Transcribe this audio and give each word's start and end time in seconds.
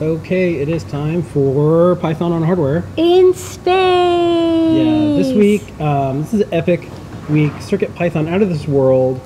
Okay, 0.00 0.54
it 0.54 0.68
is 0.68 0.84
time 0.84 1.24
for 1.24 1.96
Python 1.96 2.30
on 2.30 2.40
hardware. 2.44 2.84
In 2.96 3.34
space. 3.34 3.64
Yeah, 3.66 5.16
this 5.16 5.32
week, 5.32 5.80
um, 5.80 6.22
this 6.22 6.34
is 6.34 6.40
an 6.42 6.54
epic 6.54 6.88
week. 7.28 7.50
Circuit 7.60 7.92
Python 7.96 8.28
out 8.28 8.40
of 8.40 8.48
this 8.48 8.68
world. 8.68 9.20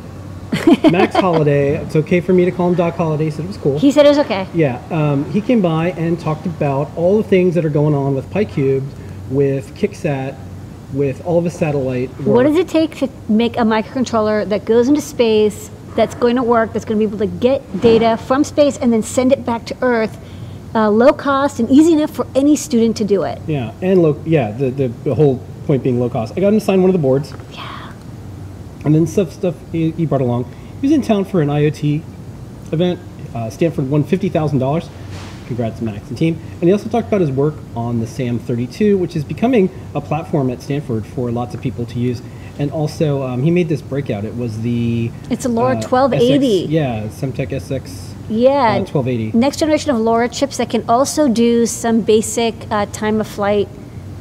Max 0.90 1.14
Holliday. 1.14 1.77
It's 1.77 1.95
okay 1.96 2.22
for 2.22 2.32
me 2.32 2.46
to 2.46 2.50
call 2.50 2.71
him 2.71 2.74
Doc 2.74 2.95
Holliday. 2.96 3.24
he 3.24 3.30
Said 3.30 3.45
it 3.45 3.48
was 3.48 3.58
cool. 3.58 3.79
He 3.79 3.90
said 3.90 4.06
it 4.06 4.11
was 4.11 4.19
okay. 4.21 4.48
Yeah, 4.54 4.82
um, 4.90 5.30
he 5.30 5.43
came 5.43 5.61
by 5.61 5.90
and 5.90 6.19
talked 6.19 6.47
about 6.47 6.91
all 6.97 7.19
the 7.19 7.29
things 7.29 7.54
that 7.54 7.67
are 7.67 7.71
going 7.71 7.95
on 7.95 8.15
with 8.15 8.31
PyCubed, 8.31 8.89
with 9.29 9.75
KickSat, 9.75 10.39
with 10.95 11.23
all 11.27 11.43
the 11.43 11.51
satellite. 11.51 12.09
Work. 12.21 12.27
What 12.27 12.43
does 12.45 12.57
it 12.57 12.69
take 12.69 12.97
to 12.97 13.11
make 13.29 13.59
a 13.59 13.63
microcontroller 13.63 14.49
that 14.49 14.65
goes 14.65 14.89
into 14.89 15.03
space, 15.03 15.71
that's 15.97 16.15
going 16.15 16.37
to 16.37 16.43
work, 16.43 16.73
that's 16.73 16.87
going 16.87 16.98
to 16.98 17.07
be 17.07 17.15
able 17.15 17.19
to 17.19 17.39
get 17.39 17.83
data 17.83 18.16
from 18.16 18.43
space 18.43 18.79
and 18.79 18.91
then 18.91 19.02
send 19.02 19.33
it 19.33 19.45
back 19.45 19.66
to 19.66 19.77
Earth, 19.83 20.19
uh, 20.75 20.91
low 20.91 21.12
cost 21.12 21.61
and 21.61 21.70
easy 21.70 21.93
enough 21.93 22.11
for 22.11 22.27
any 22.35 22.57
student 22.57 22.97
to 22.99 23.05
do 23.05 23.23
it? 23.25 23.41
Yeah, 23.47 23.73
and 23.83 24.03
low. 24.03 24.21
Yeah, 24.25 24.53
the, 24.53 24.71
the 24.71 24.89
the 24.89 25.15
whole 25.15 25.39
point 25.67 25.83
being 25.83 26.01
low 26.01 26.09
cost. 26.11 26.35
I 26.37 26.41
got 26.41 26.49
him 26.53 26.59
to 26.59 26.65
sign 26.65 26.80
one 26.80 26.91
of 26.91 26.95
the 26.95 26.99
boards. 26.99 27.33
Yeah. 27.53 27.93
And 28.85 28.95
then 28.95 29.07
stuff 29.07 29.33
stuff 29.33 29.55
he, 29.71 29.93
he 29.93 30.07
brought 30.07 30.21
along. 30.23 30.45
He 30.80 30.87
was 30.89 30.93
in 30.93 31.03
town 31.03 31.25
for 31.25 31.41
an 31.43 31.49
IoT 31.49 32.03
event. 32.73 33.01
Uh, 33.35 33.49
Stanford 33.51 33.89
won 33.91 34.05
fifty 34.05 34.29
thousand 34.29 34.59
dollars. 34.59 34.89
Congrats, 35.47 35.80
Max 35.83 36.09
and 36.09 36.16
team. 36.16 36.41
And 36.55 36.63
he 36.63 36.73
also 36.73 36.89
talked 36.89 37.09
about 37.09 37.21
his 37.21 37.30
work 37.30 37.55
on 37.77 38.01
the 38.01 38.07
SAM32, 38.07 38.99
which 38.99 39.15
is 39.16 39.25
becoming 39.25 39.69
a 39.95 40.01
platform 40.01 40.49
at 40.51 40.63
Stanford 40.63 41.05
for 41.05 41.30
lots 41.30 41.55
of 41.55 41.61
people 41.61 41.85
to 41.87 41.99
use. 41.99 42.23
And 42.59 42.71
also, 42.71 43.23
um, 43.23 43.43
he 43.43 43.51
made 43.51 43.69
this 43.69 43.83
breakout. 43.83 44.25
It 44.25 44.37
was 44.37 44.63
the 44.63 45.11
It's 45.30 45.45
a 45.45 45.49
LoRa 45.49 45.73
uh, 45.85 45.89
1280. 45.89 46.66
SX 46.66 46.71
Yeah. 46.71 47.02
yeah, 47.02 47.09
Semtech 47.09 47.49
SX 47.49 48.12
Yeah. 48.29 48.77
uh, 48.77 48.79
1280. 48.85 49.37
Next 49.37 49.59
generation 49.59 49.91
of 49.91 49.97
LoRa 49.99 50.29
chips 50.33 50.57
that 50.57 50.71
can 50.71 50.85
also 50.89 51.29
do 51.29 51.67
some 51.67 52.01
basic 52.01 52.55
uh, 52.71 52.87
time 52.87 53.21
of 53.21 53.29
flight 53.29 53.69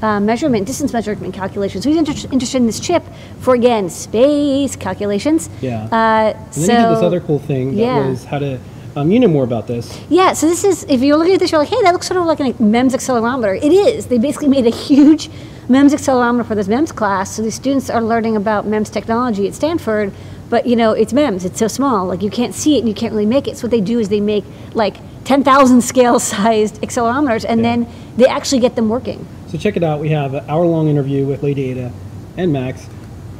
uh, 0.02 0.20
measurement, 0.20 0.66
distance 0.66 0.94
measurement 0.94 1.34
calculations. 1.34 1.84
So 1.84 1.90
he's 1.90 2.00
inter- 2.00 2.28
interested 2.32 2.58
in 2.58 2.66
this 2.66 2.80
chip 2.80 3.04
for, 3.40 3.54
again, 3.54 3.90
space 3.90 4.76
calculations. 4.76 5.50
Yeah. 5.62 5.84
Uh, 5.92 6.34
And 6.36 6.54
so, 6.54 6.62
then 6.68 6.80
he 6.80 6.86
did 6.88 6.96
this 6.98 7.04
other 7.04 7.20
cool 7.22 7.40
thing 7.40 7.76
that 7.76 7.82
yeah. 7.82 8.08
was 8.08 8.26
how 8.26 8.40
to. 8.40 8.60
Um, 8.94 9.10
you 9.10 9.22
know 9.22 9.30
more 9.30 9.46
about 9.46 9.68
this. 9.68 10.02
Yeah, 10.10 10.34
so 10.34 10.48
this 10.48 10.66
is, 10.66 10.84
if 10.90 11.02
you're 11.02 11.16
looking 11.16 11.36
at 11.36 11.40
this, 11.40 11.52
you're 11.54 11.62
like, 11.62 11.70
hey, 11.70 11.82
that 11.84 11.94
looks 11.94 12.08
sort 12.08 12.20
of 12.20 12.26
like 12.26 12.42
a 12.42 12.62
MEMS 12.62 12.94
accelerometer. 12.94 13.56
It 13.56 13.72
is. 13.72 14.08
They 14.08 14.18
basically 14.18 14.50
made 14.50 14.66
a 14.68 14.70
huge 14.88 15.30
MEMS 15.70 15.94
accelerometer 15.94 16.46
for 16.46 16.56
this 16.56 16.68
MEMS 16.68 16.92
class. 16.92 17.36
So 17.36 17.42
the 17.42 17.52
students 17.52 17.90
are 17.90 18.02
learning 18.02 18.36
about 18.36 18.66
MEMS 18.68 18.90
technology 18.90 19.48
at 19.48 19.54
Stanford, 19.54 20.12
but 20.50 20.66
you 20.68 20.76
know, 20.76 20.92
it's 20.92 21.14
MEMS, 21.14 21.46
it's 21.46 21.60
so 21.60 21.68
small. 21.68 22.06
Like 22.08 22.22
you 22.22 22.30
can't 22.30 22.54
see 22.54 22.76
it 22.76 22.80
and 22.80 22.88
you 22.90 22.96
can't 22.96 23.14
really 23.14 23.26
make 23.26 23.48
it. 23.48 23.58
So 23.58 23.64
what 23.64 23.72
they 23.72 23.82
do 23.82 24.00
is 24.00 24.10
they 24.10 24.20
make 24.20 24.44
like 24.74 24.98
10,000 25.24 25.82
scale 25.92 26.20
sized 26.20 26.82
accelerometers 26.82 27.46
and 27.48 27.62
Yeah. 27.62 27.76
then 27.76 27.88
they 28.18 28.26
actually 28.28 28.60
get 28.60 28.76
them 28.76 28.90
working. 28.90 29.26
So 29.48 29.58
check 29.58 29.78
it 29.78 29.84
out. 29.84 30.00
We 30.00 30.10
have 30.10 30.34
an 30.34 30.44
hour-long 30.50 30.88
interview 30.88 31.26
with 31.26 31.44
Lady 31.44 31.72
Ada 31.72 31.92
and 32.38 32.54
Max, 32.54 32.88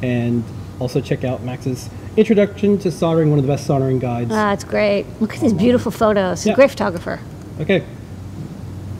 and 0.02 0.44
also 0.78 1.00
check 1.00 1.24
out 1.24 1.42
Max's 1.42 1.88
introduction 2.18 2.76
to 2.80 2.90
soldering, 2.90 3.30
one 3.30 3.38
of 3.38 3.46
the 3.46 3.50
best 3.52 3.66
soldering 3.66 3.98
guides. 3.98 4.30
Ah, 4.32 4.52
it's 4.52 4.64
great. 4.64 5.06
Look 5.20 5.34
at 5.34 5.40
these 5.40 5.54
beautiful 5.54 5.90
photos. 5.90 6.40
He's 6.42 6.48
Yeah. 6.48 6.52
a 6.52 6.56
great 6.56 6.70
photographer. 6.70 7.20
Okay. 7.60 7.82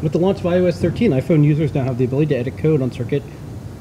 With 0.03 0.13
the 0.13 0.19
launch 0.19 0.39
of 0.39 0.45
iOS 0.45 0.79
13, 0.79 1.13
iPhone 1.13 1.45
users 1.45 1.75
now 1.75 1.85
have 1.85 1.97
the 1.97 2.05
ability 2.05 2.35
to 2.35 2.37
edit 2.37 2.59
code 2.59 2.83
on 2.83 2.91
Circuit 2.91 3.23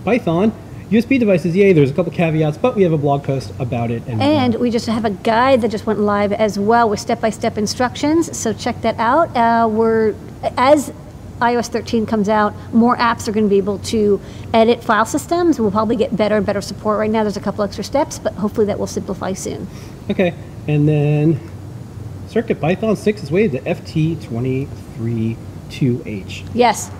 Python. 0.05 0.53
USB 0.91 1.19
devices, 1.19 1.55
yay, 1.55 1.73
there's 1.73 1.89
a 1.89 1.93
couple 1.93 2.11
caveats, 2.11 2.57
but 2.57 2.75
we 2.75 2.83
have 2.83 2.91
a 2.91 2.97
blog 2.97 3.23
post 3.23 3.51
about 3.59 3.89
it. 3.89 4.03
And, 4.07 4.21
And 4.21 4.55
we 4.55 4.69
just 4.69 4.85
have 4.85 5.05
a 5.05 5.09
guide 5.09 5.61
that 5.61 5.71
just 5.71 5.87
went 5.87 5.99
live 5.99 6.31
as 6.31 6.59
well 6.59 6.89
with 6.89 6.99
step-by-step 6.99 7.57
instructions. 7.57 8.37
So 8.37 8.53
check 8.53 8.81
that 8.81 8.99
out. 8.99 9.35
Uh, 9.35 9.67
we're 9.67 10.13
as 10.57 10.93
iOS 11.39 11.69
13 11.69 12.05
comes 12.05 12.29
out, 12.29 12.53
more 12.71 12.95
apps 12.97 13.27
are 13.27 13.31
going 13.31 13.45
to 13.45 13.49
be 13.49 13.57
able 13.57 13.79
to 13.79 14.21
edit 14.53 14.83
file 14.83 15.05
systems. 15.05 15.59
We'll 15.59 15.71
probably 15.71 15.95
get 15.95 16.15
better 16.15 16.37
and 16.37 16.45
better 16.45 16.61
support. 16.61 16.99
Right 16.99 17.09
now, 17.09 17.23
there's 17.23 17.37
a 17.37 17.41
couple 17.41 17.63
extra 17.63 17.83
steps, 17.83 18.19
but 18.19 18.33
hopefully 18.33 18.67
that 18.67 18.77
will 18.77 18.85
simplify 18.85 19.33
soon. 19.33 19.67
Okay, 20.09 20.35
and 20.67 20.87
then 20.87 21.39
Circuit 22.27 22.61
Python 22.61 22.95
6 22.95 23.23
is 23.23 23.31
waited 23.31 23.53
to 23.53 23.67
FT232H. 25.71 26.49
Yes. 26.53 26.91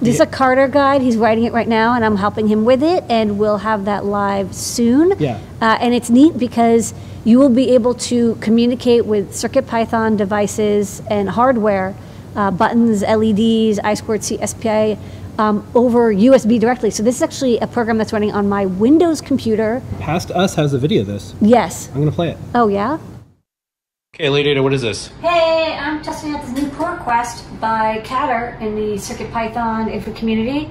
This 0.00 0.14
is 0.14 0.20
a 0.20 0.26
Carter 0.26 0.66
guide. 0.66 1.02
He's 1.02 1.18
writing 1.18 1.44
it 1.44 1.52
right 1.52 1.68
now, 1.68 1.94
and 1.94 2.02
I'm 2.02 2.16
helping 2.16 2.48
him 2.48 2.64
with 2.64 2.82
it, 2.82 3.04
and 3.10 3.38
we'll 3.38 3.58
have 3.58 3.84
that 3.84 4.06
live 4.06 4.54
soon. 4.54 5.12
Yeah. 5.18 5.38
Uh, 5.60 5.76
and 5.78 5.92
it's 5.92 6.08
neat 6.08 6.38
because 6.38 6.94
you 7.24 7.38
will 7.38 7.50
be 7.50 7.72
able 7.72 7.92
to 7.94 8.36
communicate 8.36 9.04
with 9.04 9.32
CircuitPython 9.32 10.16
devices 10.16 11.02
and 11.10 11.28
hardware, 11.28 11.94
uh, 12.34 12.50
buttons, 12.50 13.02
LEDs, 13.02 13.78
I2C, 13.78 14.48
SPI, 14.48 14.98
um, 15.38 15.66
over 15.74 16.14
USB 16.14 16.58
directly. 16.58 16.90
So 16.90 17.02
this 17.02 17.16
is 17.16 17.22
actually 17.22 17.58
a 17.58 17.66
program 17.66 17.98
that's 17.98 18.12
running 18.14 18.32
on 18.32 18.48
my 18.48 18.64
Windows 18.64 19.20
computer. 19.20 19.82
Past 19.98 20.30
Us 20.30 20.54
has 20.54 20.72
a 20.72 20.78
video 20.78 21.02
of 21.02 21.08
this. 21.08 21.34
Yes. 21.42 21.88
I'm 21.88 21.96
going 21.96 22.06
to 22.08 22.12
play 22.12 22.30
it. 22.30 22.38
Oh, 22.54 22.68
yeah? 22.68 22.98
Okay, 24.14 24.28
Lady 24.28 24.50
Ada, 24.50 24.62
what 24.62 24.72
is 24.72 24.82
this? 24.82 25.08
Hey, 25.20 25.76
I'm 25.78 26.02
testing 26.02 26.34
out 26.34 26.42
this 26.42 26.50
new 26.52 26.59
pull 26.59 26.59
request 27.00 27.44
by 27.60 28.02
Carter 28.04 28.58
in 28.60 28.74
the 28.74 28.94
CircuitPython 28.96 29.90
info 29.90 30.12
community. 30.12 30.70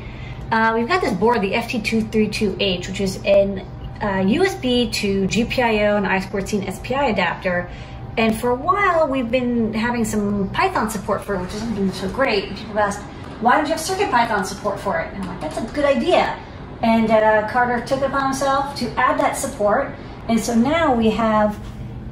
Uh, 0.51 0.73
we've 0.75 0.87
got 0.87 1.01
this 1.01 1.13
board, 1.13 1.41
the 1.41 1.53
FT232H, 1.53 2.87
which 2.87 3.01
is 3.01 3.17
an 3.25 3.65
uh, 3.99 4.21
USB 4.37 4.91
to 4.93 5.27
GPIO 5.27 5.97
and 5.97 6.05
I2C 6.05 6.63
and 6.63 6.73
SPI 6.73 7.09
adapter. 7.09 7.69
And 8.15 8.39
for 8.39 8.51
a 8.51 8.55
while, 8.55 9.07
we've 9.07 9.31
been 9.31 9.73
having 9.73 10.05
some 10.05 10.49
Python 10.51 10.89
support 10.89 11.23
for 11.23 11.35
it, 11.35 11.41
which 11.41 11.51
hasn't 11.51 11.75
been 11.75 11.91
so 11.91 12.07
great. 12.09 12.49
People 12.49 12.75
have 12.75 12.77
asked, 12.77 13.01
why 13.41 13.57
don't 13.57 13.65
you 13.65 13.73
have 13.73 13.81
CircuitPython 13.81 14.45
support 14.45 14.79
for 14.79 14.99
it? 14.99 15.11
And 15.13 15.23
I'm 15.23 15.29
like, 15.29 15.41
that's 15.41 15.57
a 15.57 15.73
good 15.73 15.85
idea. 15.85 16.39
And 16.83 17.09
uh, 17.09 17.49
Carter 17.49 17.83
took 17.85 18.01
it 18.01 18.05
upon 18.05 18.25
himself 18.25 18.75
to 18.75 18.89
add 18.99 19.19
that 19.19 19.35
support. 19.35 19.95
And 20.27 20.39
so 20.39 20.53
now 20.53 20.93
we 20.93 21.09
have 21.09 21.59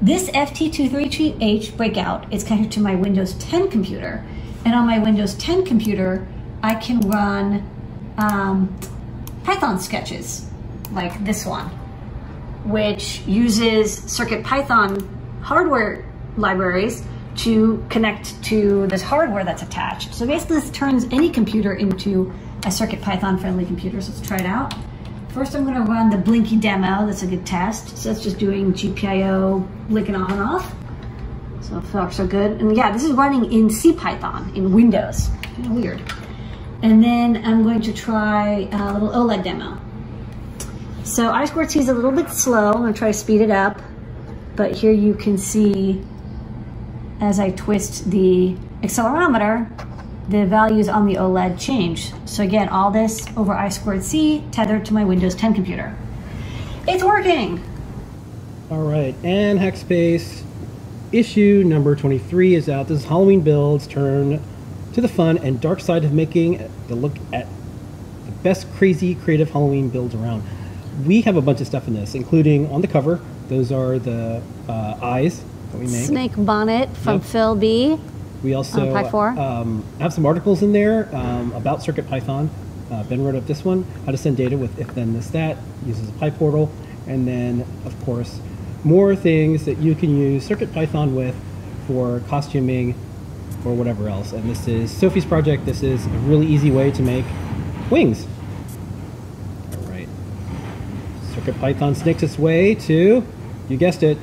this 0.02 0.30
FT232H 0.30 1.76
breakout 1.76 2.32
is 2.32 2.44
connected 2.44 2.72
to 2.74 2.80
my 2.80 2.96
Windows 2.96 3.34
10 3.36 3.70
computer. 3.70 4.24
And 4.64 4.76
on 4.76 4.86
my 4.86 5.00
Windows 5.00 5.34
10 5.36 5.66
computer, 5.66 6.28
I 6.62 6.76
can 6.76 7.00
run 7.02 7.68
um, 8.18 8.78
Python 9.44 9.80
sketches 9.80 10.48
like 10.92 11.24
this 11.26 11.46
one, 11.46 11.68
which 12.66 13.22
uses 13.22 14.00
CircuitPython 14.02 15.42
hardware 15.42 16.06
libraries 16.36 17.04
to 17.38 17.86
connect 17.90 18.44
to 18.44 18.88
this 18.88 19.02
hardware 19.02 19.44
that's 19.44 19.62
attached. 19.62 20.14
So 20.14 20.28
basically 20.28 20.60
this 20.60 20.72
turns 20.72 21.06
any 21.06 21.30
computer 21.30 21.74
into 21.74 22.34
a 22.64 22.68
CircuitPython 22.68 23.40
friendly 23.40 23.66
computer. 23.66 24.02
So 24.02 24.12
let's 24.12 24.28
try 24.28 24.38
it 24.38 24.46
out. 24.46 24.74
First 25.38 25.56
I'm 25.56 25.66
gonna 25.66 25.86
run 25.86 26.10
the 26.10 26.18
Blinky 26.18 26.56
demo, 26.56 27.06
that's 27.06 27.22
a 27.22 27.28
good 27.28 27.46
test. 27.46 27.96
So 27.96 28.10
that's 28.10 28.24
just 28.24 28.40
doing 28.40 28.74
GPIO 28.74 29.68
blinking 29.88 30.16
on 30.16 30.32
and 30.32 30.42
off. 30.42 30.74
So 31.62 31.80
far 31.80 32.12
so 32.12 32.26
good. 32.26 32.60
And 32.60 32.76
yeah, 32.76 32.92
this 32.92 33.04
is 33.04 33.12
running 33.12 33.54
in 33.54 33.68
CPython 33.68 34.56
in 34.56 34.74
Windows. 34.74 35.30
Kinda 35.44 35.70
weird. 35.70 36.02
And 36.82 37.04
then 37.04 37.46
I'm 37.46 37.62
going 37.62 37.82
to 37.82 37.94
try 37.94 38.68
a 38.72 38.94
little 38.94 39.10
OLED 39.10 39.44
demo. 39.44 39.80
So 41.04 41.32
I2C 41.32 41.82
is 41.82 41.90
a 41.90 41.94
little 41.94 42.12
bit 42.12 42.32
slow. 42.32 42.72
I'm 42.72 42.82
gonna 42.82 42.94
try 42.94 43.10
to 43.10 43.14
speed 43.14 43.42
it 43.42 43.52
up. 43.52 43.80
But 44.56 44.72
here 44.72 44.92
you 44.92 45.14
can 45.14 45.38
see 45.38 46.04
as 47.22 47.40
I 47.40 47.52
twist 47.52 48.10
the 48.10 48.56
accelerometer, 48.82 49.70
the 50.30 50.46
values 50.46 50.90
on 50.90 51.06
the 51.06 51.16
OLED 51.16 51.60
change. 51.60 52.12
So 52.26 52.44
again, 52.44 52.70
all 52.70 52.92
this 52.92 53.26
over 53.38 53.54
I 53.54 53.70
squared 53.70 54.04
C 54.04 54.44
tethered 54.52 54.86
to 54.86 54.94
my 54.94 55.04
Windows 55.06 55.36
10 55.36 55.54
computer. 55.54 55.96
It's 56.88 57.04
working! 57.04 57.64
All 58.70 58.84
right, 58.84 59.16
and 59.24 59.58
Hackspace 59.60 60.44
issue 61.12 61.64
number 61.66 61.96
23 61.96 62.56
is 62.56 62.68
out. 62.68 62.88
This 62.90 63.00
is 63.00 63.06
Halloween 63.06 63.42
builds 63.42 63.88
turn 63.88 64.42
to 64.94 65.02
the 65.02 65.08
fun 65.08 65.38
and 65.38 65.62
dark 65.62 65.80
side 65.80 66.04
of 66.04 66.12
making 66.12 66.70
the 66.88 66.96
look 66.96 67.14
at 67.32 67.48
the 68.26 68.32
best 68.44 68.68
crazy 68.76 69.16
creative 69.16 69.52
Halloween 69.52 69.90
builds 69.90 70.16
around. 70.16 70.44
We 71.06 71.22
have 71.22 71.38
a 71.38 71.42
bunch 71.42 71.62
of 71.62 71.68
stuff 71.68 71.88
in 71.88 71.94
this, 71.94 72.16
including 72.16 72.70
on 72.72 72.82
the 72.82 72.88
cover. 72.88 73.22
Those 73.48 73.72
are 73.72 74.00
the 74.00 74.42
uh, 74.68 74.98
eyes 75.02 75.44
that 75.72 75.78
we 75.78 75.86
make. 75.88 76.06
Snake 76.06 76.32
Bonnet 76.36 76.90
from 76.98 77.16
Yep. 77.16 77.24
Phil 77.24 77.56
B. 77.56 78.00
We 78.44 78.54
also 78.54 78.88
On 78.88 79.04
Pi 79.04 79.10
4? 79.10 79.30
um, 79.40 79.84
have 80.00 80.14
some 80.14 80.26
articles 80.26 80.62
in 80.62 80.72
there 80.72 81.14
um, 81.16 81.52
about 81.54 81.80
CircuitPython. 81.80 82.50
Uh, 82.92 83.04
ben 83.04 83.24
wrote 83.24 83.36
up 83.36 83.46
this 83.48 83.66
one, 83.66 83.84
how 84.06 84.12
to 84.12 84.18
send 84.18 84.38
data 84.38 84.58
with 84.58 84.80
if 84.80 84.94
then 84.96 85.14
this 85.14 85.28
that, 85.32 85.58
uses 85.86 86.08
a 86.08 86.12
PyPortal, 86.14 86.70
and 87.06 87.28
then 87.28 87.66
of 87.86 88.06
course 88.06 88.40
more 88.84 89.16
things 89.16 89.66
that 89.66 89.78
you 89.80 89.94
can 89.94 90.16
use 90.16 90.48
CircuitPython 90.48 91.14
with 91.14 91.36
for 91.88 92.22
costuming 92.30 92.96
or 93.66 93.74
whatever 93.74 94.08
else. 94.08 94.32
And 94.32 94.50
this 94.50 94.68
is 94.68 94.96
Sophie's 94.96 95.26
project. 95.26 95.66
This 95.66 95.84
is 95.84 96.06
a 96.06 96.10
really 96.10 96.46
easy 96.46 96.72
way 96.72 96.92
to 96.92 97.02
make 97.02 97.26
wings. 97.90 98.26
All 99.74 99.90
right. 99.90 100.08
CircuitPython 101.32 101.96
snakes 101.96 102.24
its 102.24 102.40
way 102.40 102.76
to, 102.76 103.26
you 103.68 103.78
guessed 103.78 104.04
it, 104.04 104.18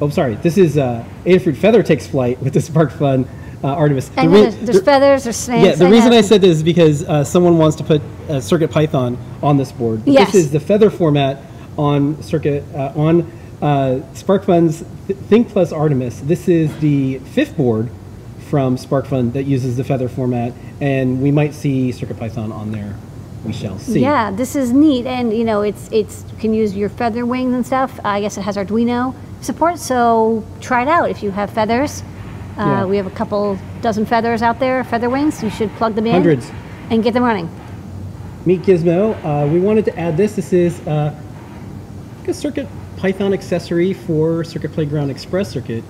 Oh, 0.00 0.08
sorry. 0.10 0.36
This 0.36 0.56
is 0.58 0.78
uh, 0.78 1.04
Adafruit 1.24 1.56
Feather 1.56 1.82
takes 1.82 2.06
flight 2.06 2.40
with 2.42 2.54
the 2.54 2.60
SparkFun 2.60 3.26
uh, 3.64 3.66
Artemis. 3.68 4.10
And 4.16 4.28
The 4.32 4.36
re- 4.36 4.42
there's, 4.42 4.56
there's 4.56 4.78
the- 4.78 4.84
feathers, 4.84 5.24
there's 5.24 5.36
snakes. 5.36 5.66
yeah, 5.66 5.74
the 5.74 5.90
reason 5.90 6.10
know. 6.10 6.18
I 6.18 6.20
said 6.20 6.40
this 6.40 6.56
is 6.58 6.62
because 6.62 7.02
uh, 7.04 7.24
someone 7.24 7.58
wants 7.58 7.76
to 7.78 7.84
put 7.84 8.00
uh, 8.28 8.40
Circuit 8.40 8.70
Python 8.70 9.18
on 9.42 9.56
this 9.56 9.72
board. 9.72 10.04
But 10.04 10.14
Yes. 10.14 10.32
This 10.32 10.44
is 10.46 10.50
the 10.52 10.60
feather 10.60 10.90
format 10.90 11.42
on 11.76 12.22
Circuit 12.22 12.64
uh, 12.74 12.92
on 12.94 13.22
uh, 13.60 14.00
SparkFun's 14.14 14.84
Th- 15.08 15.18
Thing 15.18 15.44
Plus 15.44 15.72
Artemis. 15.72 16.20
This 16.20 16.46
is 16.48 16.76
the 16.78 17.18
fifth 17.18 17.56
board 17.56 17.90
from 18.48 18.76
SparkFun 18.76 19.32
that 19.32 19.42
uses 19.44 19.76
the 19.76 19.84
feather 19.84 20.08
format, 20.08 20.52
and 20.80 21.20
we 21.20 21.30
might 21.32 21.52
see 21.54 21.90
Circuit 21.92 22.18
Python 22.18 22.52
on 22.52 22.70
there. 22.72 22.94
We 23.48 23.54
shall 23.54 23.78
see. 23.78 24.00
Yeah, 24.00 24.30
this 24.30 24.54
is 24.54 24.72
neat, 24.74 25.06
and 25.06 25.32
you 25.32 25.42
know, 25.42 25.62
it's 25.62 25.88
it's 25.90 26.22
you 26.30 26.36
can 26.38 26.52
use 26.52 26.76
your 26.76 26.90
feather 26.90 27.24
wings 27.24 27.54
and 27.54 27.64
stuff. 27.66 27.98
I 28.04 28.20
guess 28.20 28.36
it 28.36 28.42
has 28.42 28.56
Arduino 28.58 29.14
support, 29.40 29.78
so 29.78 30.44
try 30.60 30.82
it 30.82 30.88
out 30.88 31.08
if 31.08 31.22
you 31.22 31.30
have 31.30 31.48
feathers. 31.50 32.02
Uh, 32.58 32.64
Yeah. 32.64 32.84
We 32.84 32.98
have 32.98 33.06
a 33.06 33.10
couple 33.16 33.58
dozen 33.80 34.04
feathers 34.04 34.42
out 34.42 34.58
there, 34.60 34.84
feather 34.84 35.08
wings. 35.08 35.42
You 35.42 35.48
should 35.48 35.70
plug 35.76 35.94
them 35.94 36.06
in, 36.06 36.12
Hundreds. 36.12 36.50
and 36.90 37.02
get 37.02 37.14
them 37.14 37.22
running. 37.22 37.48
Meet 38.44 38.62
Gizmo. 38.62 39.14
Uh, 39.24 39.46
we 39.50 39.60
wanted 39.60 39.86
to 39.86 39.98
add 39.98 40.16
this. 40.18 40.36
This 40.36 40.52
is 40.52 40.86
uh, 40.86 41.14
a 42.26 42.34
Circuit 42.34 42.68
Python 42.98 43.32
accessory 43.32 43.94
for 43.94 44.44
Circuit 44.44 44.72
Playground 44.72 45.08
Express 45.08 45.48
Circuit. 45.50 45.82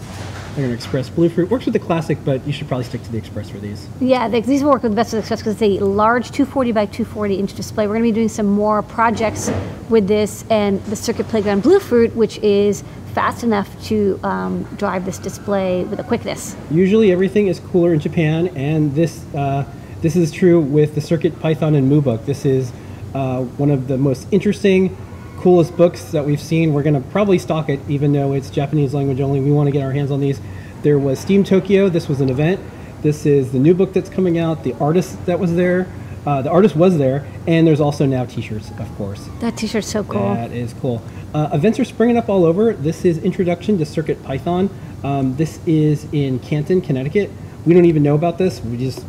Playground 0.59 0.75
Express 0.75 1.09
Bluefruit 1.09 1.51
works 1.51 1.67
with 1.67 1.75
the 1.75 1.79
classic, 1.79 2.19
but 2.25 2.45
you 2.45 2.53
should 2.53 2.67
probably 2.67 2.83
stick 2.83 3.01
to 3.05 3.13
the 3.13 3.19
Express 3.19 3.49
for 3.49 3.59
these. 3.59 3.87
Yeah, 4.01 4.27
they, 4.27 4.41
these 4.41 4.65
work 4.65 4.83
with 4.83 4.91
the 4.91 4.97
Best 4.97 5.15
of 5.15 5.21
Success 5.21 5.39
because 5.39 5.63
it's 5.63 5.81
a 5.81 5.85
large 5.85 6.33
240 6.33 6.73
by 6.73 6.85
240 6.87 7.37
inch 7.37 7.55
display. 7.55 7.87
We're 7.87 7.95
going 7.95 8.03
to 8.03 8.09
be 8.09 8.13
doing 8.13 8.29
some 8.29 8.47
more 8.47 8.83
projects 8.83 9.53
with 9.89 10.09
this 10.09 10.45
and 10.51 10.83
the 10.87 10.97
Circuit 10.97 11.29
Playground 11.29 11.63
Bluefruit, 11.63 12.13
which 12.17 12.39
is 12.39 12.83
fast 13.15 13.45
enough 13.45 13.71
to 13.85 14.19
um, 14.25 14.65
drive 14.77 15.05
this 15.05 15.19
display 15.19 15.85
with 15.85 16.01
a 16.01 16.05
quickness. 16.05 16.57
Usually 16.73 17.13
everything 17.13 17.47
is 17.47 17.61
cooler 17.61 17.95
in 17.95 18.01
Japan, 18.01 18.49
and 18.57 18.93
this 18.97 19.25
uh, 19.37 19.65
this 20.03 20.17
is 20.17 20.33
true 20.33 20.61
with 20.61 20.97
the 20.97 21.01
Circuit 21.01 21.39
Python 21.39 21.77
and 21.77 21.89
Mu. 21.89 22.01
This 22.19 22.45
is 22.45 22.73
uh, 23.15 23.43
one 23.43 23.71
of 23.71 23.87
the 23.87 23.97
most 23.97 24.27
interesting, 24.33 24.97
coolest 25.39 25.77
books 25.77 26.11
that 26.13 26.25
we've 26.25 26.41
seen. 26.41 26.73
We're 26.73 26.83
going 26.83 27.01
to 27.01 27.09
probably 27.11 27.39
stock 27.39 27.69
it, 27.69 27.81
even 27.89 28.13
though 28.13 28.33
it's 28.33 28.51
Japanese 28.51 28.95
language 28.95 29.21
only. 29.21 29.41
We 29.41 29.51
want 29.51 29.69
to 29.69 29.73
get 29.73 29.83
our 29.83 29.93
hands 29.93 30.11
on 30.11 30.21
these. 30.21 30.41
There 30.83 30.99
was 30.99 31.19
Steam 31.19 31.45
Tokyo. 31.45 31.89
This 31.89 32.09
was 32.09 32.21
an 32.21 32.29
event. 32.29 32.61
This 33.03 33.27
is 33.27 33.53
the 33.53 33.59
new 33.59 33.75
book 33.75 33.93
that's 33.93 34.11
coming 34.11 34.39
out. 34.39 34.65
The 34.65 34.75
artist 34.75 35.25
that 35.27 35.39
was 35.39 35.55
there. 35.55 35.87
Uh, 36.27 36.43
the 36.43 36.51
artist 36.51 36.77
was 36.77 36.99
there, 36.99 37.27
and 37.47 37.67
there's 37.67 37.81
also 37.81 38.05
now 38.05 38.25
T-shirts, 38.25 38.71
of 38.79 38.95
course. 38.97 39.29
That 39.41 39.57
t-shirt's 39.57 39.87
so 39.87 40.05
cool. 40.05 40.35
That 40.35 40.51
is 40.51 40.75
cool. 40.75 41.01
Uh, 41.33 41.49
events 41.53 41.79
are 41.79 41.85
springing 41.85 42.19
up 42.19 42.29
all 42.29 42.45
over. 42.45 42.75
This 42.75 43.05
is 43.05 43.19
Introduction 43.19 43.79
to 43.79 43.87
Circuit 43.87 44.23
Python. 44.25 44.69
Um, 45.05 45.37
this 45.37 45.61
is 45.65 46.07
in 46.13 46.41
Canton, 46.41 46.83
Connecticut. 46.83 47.31
We 47.65 47.73
don't 47.73 47.87
even 47.87 48.03
know 48.03 48.15
about 48.15 48.37
this. 48.37 48.61
We 48.61 48.77
just 48.77 49.07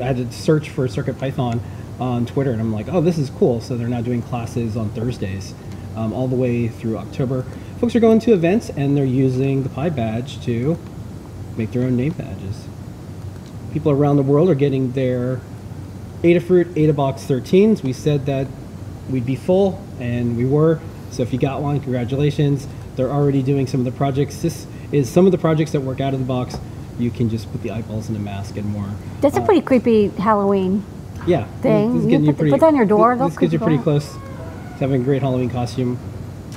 I 0.00 0.04
had 0.04 0.16
to 0.16 0.32
search 0.32 0.70
for 0.70 0.88
Circuit 0.88 1.18
Python 1.18 1.60
on 2.00 2.24
Twitter, 2.24 2.52
and 2.52 2.60
I'm 2.60 2.72
like, 2.72 2.88
oh, 2.88 3.00
this 3.00 3.18
is 3.18 3.28
cool. 3.28 3.60
So 3.60 3.76
they're 3.76 3.88
now 3.88 4.00
doing 4.00 4.22
classes 4.22 4.76
on 4.76 4.90
Thursdays 4.90 5.54
um, 5.96 6.12
all 6.12 6.28
the 6.28 6.36
way 6.36 6.68
through 6.68 6.98
October. 6.98 7.44
Folks 7.80 7.94
are 7.96 8.00
going 8.00 8.20
to 8.20 8.32
events, 8.32 8.70
and 8.70 8.96
they're 8.96 9.04
using 9.04 9.62
the 9.62 9.68
PyBadge 9.68 10.42
to 10.44 10.78
make 11.56 11.72
their 11.72 11.82
own 11.82 11.96
name 11.96 12.12
badges. 12.12 12.66
People 13.72 13.92
around 13.92 14.16
the 14.16 14.22
world 14.22 14.48
are 14.48 14.54
getting 14.54 14.92
their 14.92 15.40
Adafruit 16.22 16.66
Adabox 16.74 17.26
13s. 17.26 17.82
We 17.82 17.92
said 17.92 18.26
that 18.26 18.46
we'd 19.10 19.26
be 19.26 19.36
full, 19.36 19.82
and 19.98 20.36
we 20.36 20.44
were. 20.44 20.80
So 21.10 21.22
if 21.22 21.32
you 21.32 21.38
got 21.38 21.60
one, 21.62 21.80
congratulations. 21.80 22.66
They're 22.96 23.10
already 23.10 23.42
doing 23.42 23.66
some 23.66 23.80
of 23.80 23.84
the 23.86 23.92
projects. 23.92 24.42
This 24.42 24.66
is 24.92 25.10
some 25.10 25.26
of 25.26 25.32
the 25.32 25.38
projects 25.38 25.72
that 25.72 25.80
work 25.80 26.00
out 26.00 26.12
of 26.14 26.20
the 26.20 26.26
box. 26.26 26.56
You 26.98 27.10
can 27.10 27.28
just 27.30 27.50
put 27.50 27.62
the 27.62 27.70
eyeballs 27.70 28.08
in 28.10 28.16
a 28.16 28.18
mask 28.18 28.56
and 28.56 28.66
more. 28.66 28.88
That's 29.22 29.36
a 29.36 29.40
Uh, 29.42 29.46
pretty 29.46 29.62
creepy 29.62 30.08
Halloween. 30.08 30.84
yeah. 31.26 31.46
thing. 31.62 32.08
You 32.10 32.18
put 32.32 32.36
the- 32.44 32.50
put 32.50 32.60
that 32.60 32.66
on 32.66 32.76
your 32.76 32.84
door, 32.84 33.16
This, 33.16 33.28
this 33.30 33.38
gets 33.38 33.52
you 33.54 33.58
pretty 33.58 33.76
you 33.76 33.82
close 33.82 34.14
having 34.82 35.00
a 35.00 35.04
great 35.04 35.22
Halloween 35.22 35.48
costume 35.48 35.98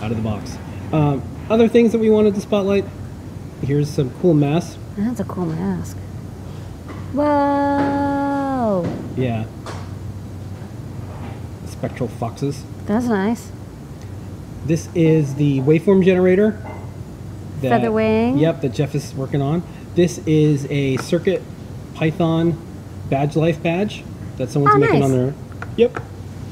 out 0.01 0.09
of 0.11 0.17
the 0.17 0.23
box. 0.23 0.57
Um, 0.91 1.21
other 1.49 1.67
things 1.67 1.91
that 1.91 1.99
we 1.99 2.09
wanted 2.09 2.33
to 2.35 2.41
spotlight. 2.41 2.83
Here's 3.61 3.89
some 3.89 4.09
cool 4.21 4.33
masks. 4.33 4.77
That's 4.97 5.19
a 5.19 5.23
cool 5.25 5.45
mask. 5.45 5.95
Whoa, 7.13 8.83
Yeah. 9.15 9.45
Spectral 11.67 12.09
foxes. 12.09 12.63
that's 12.85 13.05
nice. 13.05 13.51
This 14.65 14.89
is 14.95 15.35
the 15.35 15.61
waveform 15.61 16.03
generator. 16.03 16.57
that- 17.61 17.69
Feather 17.69 17.91
wing. 17.91 18.37
Yep, 18.37 18.61
that 18.61 18.73
Jeff 18.73 18.95
is 18.95 19.13
working 19.15 19.41
on. 19.41 19.63
This 19.95 20.19
is 20.25 20.67
a 20.69 20.97
Circuit 20.97 21.41
Python 21.93 22.57
badge 23.09 23.35
life 23.37 23.61
badge 23.63 24.03
that 24.37 24.49
someone's 24.49 24.75
Oh, 24.75 24.79
making 24.79 24.99
nice. 24.99 25.03
on 25.05 25.11
their. 25.11 25.33
Yep. 25.77 25.99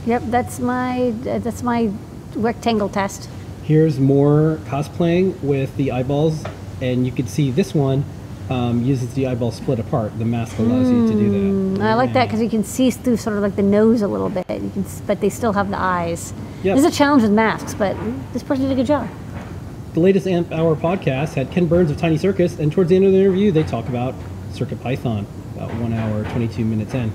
Yep, 0.05 0.23
that's 0.27 0.59
my 0.59 1.13
uh, 1.27 1.39
that's 1.39 1.63
my 1.63 1.91
rectangle 2.35 2.89
test. 2.89 3.29
Here's 3.63 3.99
more 3.99 4.59
cosplaying 4.65 5.39
with 5.41 5.75
the 5.77 5.91
eyeballs, 5.91 6.43
and 6.81 7.05
you 7.05 7.11
can 7.11 7.27
see 7.27 7.51
this 7.51 7.73
one 7.73 8.03
um, 8.49 8.83
uses 8.83 9.13
the 9.13 9.27
eyeball 9.27 9.51
split 9.51 9.79
apart. 9.79 10.17
The 10.19 10.25
mask 10.25 10.59
allows 10.59 10.89
you 10.89 11.07
to 11.07 11.13
do 11.13 11.29
that. 11.29 11.79
Mm, 11.79 11.83
I 11.83 11.93
like 11.93 12.13
that 12.13 12.25
because 12.25 12.41
you 12.41 12.49
can 12.49 12.63
see 12.63 12.91
through 12.91 13.17
sort 13.17 13.37
of 13.37 13.43
like 13.43 13.55
the 13.55 13.63
nose 13.63 14.01
a 14.01 14.07
little 14.07 14.29
bit. 14.29 14.45
You 14.49 14.69
can, 14.69 14.85
but 15.07 15.21
they 15.21 15.29
still 15.29 15.53
have 15.53 15.69
the 15.69 15.79
eyes. 15.79 16.33
Yep. 16.63 16.77
There's 16.77 16.93
a 16.93 16.95
challenge 16.95 17.23
with 17.23 17.31
masks, 17.31 17.73
but 17.73 17.95
this 18.33 18.43
person 18.43 18.65
did 18.65 18.73
a 18.73 18.75
good 18.75 18.85
job. 18.85 19.07
The 19.93 19.99
latest 19.99 20.27
Amp 20.27 20.51
Hour 20.51 20.75
podcast 20.75 21.35
had 21.35 21.51
Ken 21.51 21.67
Burns 21.67 21.91
of 21.91 21.97
TinyCircuits, 21.97 22.59
and 22.59 22.71
towards 22.71 22.89
the 22.89 22.95
end 22.95 23.05
of 23.05 23.11
the 23.11 23.19
interview, 23.19 23.51
they 23.51 23.63
talk 23.63 23.87
about 23.87 24.15
Circuit 24.51 24.81
Python, 24.81 25.27
about 25.55 25.73
one 25.75 25.93
hour, 25.93 26.23
22 26.31 26.65
minutes 26.65 26.93
in. 26.93 27.13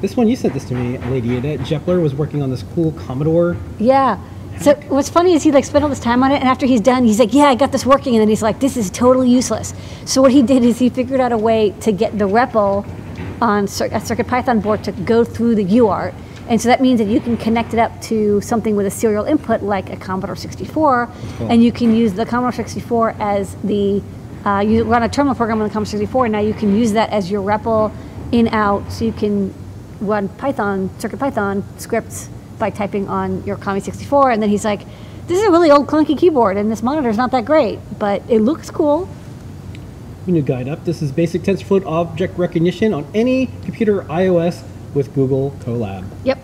This 0.00 0.16
one, 0.16 0.28
you 0.28 0.36
sent 0.36 0.54
this 0.54 0.64
to 0.66 0.74
me, 0.74 0.96
Lady 1.10 1.36
Ada. 1.36 1.58
Jepler 1.64 2.00
was 2.00 2.14
working 2.14 2.42
on 2.42 2.50
this 2.50 2.62
cool 2.74 2.92
Commodore. 2.92 3.56
Yeah. 3.78 4.18
So 4.60 4.74
what's 4.88 5.08
funny 5.08 5.32
is 5.34 5.42
he 5.42 5.52
like 5.52 5.64
spent 5.64 5.82
all 5.84 5.90
this 5.90 6.00
time 6.00 6.22
on 6.22 6.32
it, 6.32 6.36
and 6.36 6.44
after 6.48 6.66
he's 6.66 6.80
done, 6.82 7.04
he's 7.04 7.18
like, 7.18 7.32
"Yeah, 7.32 7.44
I 7.44 7.54
got 7.54 7.72
this 7.72 7.86
working," 7.86 8.14
and 8.14 8.20
then 8.20 8.28
he's 8.28 8.42
like, 8.42 8.60
"This 8.60 8.76
is 8.76 8.90
totally 8.90 9.28
useless." 9.30 9.72
So 10.04 10.20
what 10.20 10.32
he 10.32 10.42
did 10.42 10.64
is 10.64 10.78
he 10.78 10.88
figured 10.90 11.20
out 11.20 11.32
a 11.32 11.38
way 11.38 11.70
to 11.80 11.92
get 11.92 12.18
the 12.18 12.26
REPL 12.28 12.84
on 13.40 13.66
Cir- 13.66 13.88
a 13.92 14.00
Circuit 14.00 14.26
Python 14.26 14.60
board 14.60 14.84
to 14.84 14.92
go 14.92 15.24
through 15.24 15.54
the 15.54 15.64
UART, 15.64 16.12
and 16.48 16.60
so 16.60 16.68
that 16.68 16.82
means 16.82 16.98
that 16.98 17.08
you 17.08 17.20
can 17.20 17.38
connect 17.38 17.72
it 17.72 17.78
up 17.78 17.98
to 18.02 18.40
something 18.42 18.76
with 18.76 18.84
a 18.86 18.90
serial 18.90 19.24
input 19.24 19.62
like 19.62 19.88
a 19.90 19.96
Commodore 19.96 20.36
64, 20.36 21.08
Cool. 21.38 21.48
and 21.50 21.64
you 21.64 21.72
can 21.72 21.94
use 21.94 22.12
the 22.12 22.26
Commodore 22.26 22.52
64 22.52 23.14
as 23.18 23.54
the 23.64 24.02
uh, 24.44 24.60
you 24.60 24.84
run 24.84 25.02
a 25.02 25.08
terminal 25.08 25.34
program 25.34 25.58
on 25.62 25.68
the 25.68 25.72
Commodore 25.72 25.90
64, 25.90 26.26
and 26.26 26.32
now 26.32 26.40
you 26.40 26.52
can 26.54 26.76
use 26.76 26.92
that 26.92 27.08
as 27.10 27.30
your 27.30 27.42
REPL 27.42 27.92
in 28.32 28.48
out, 28.48 28.90
so 28.92 29.06
you 29.06 29.12
can 29.12 29.54
run 30.00 30.28
Python, 30.28 30.90
Circuit 30.98 31.18
Python 31.18 31.64
scripts 31.78 32.28
by 32.58 32.70
typing 32.70 33.08
on 33.08 33.44
your 33.44 33.56
Commie 33.56 33.80
64. 33.80 34.30
And 34.30 34.42
then 34.42 34.50
he's 34.50 34.64
like, 34.64 34.82
this 35.26 35.38
is 35.38 35.44
a 35.44 35.50
really 35.50 35.70
old 35.70 35.86
clunky 35.86 36.18
keyboard 36.18 36.56
and 36.56 36.70
this 36.70 36.82
monitor's 36.82 37.16
not 37.16 37.30
that 37.30 37.44
great, 37.44 37.78
but 37.98 38.22
it 38.28 38.40
looks 38.40 38.70
cool. 38.70 39.08
New 40.26 40.42
guide 40.42 40.68
up. 40.68 40.84
This 40.84 41.02
is 41.02 41.10
basic 41.10 41.42
TensorFlow 41.42 41.84
object 41.86 42.38
recognition 42.38 42.94
on 42.94 43.06
any 43.14 43.46
computer 43.64 44.02
iOS 44.02 44.62
with 44.94 45.12
Google 45.14 45.52
Colab. 45.60 46.04
Yep. 46.24 46.38